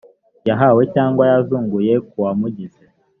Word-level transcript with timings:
yahawe 0.47 0.81
cyangwa 0.93 1.23
yazunguye 1.31 1.93
k 2.07 2.09
uwamugize 2.17 2.83